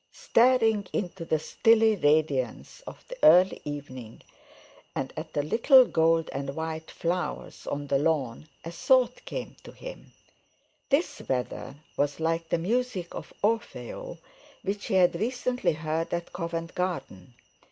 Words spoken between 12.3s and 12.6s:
the